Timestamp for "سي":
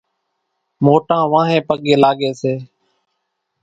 2.41-2.53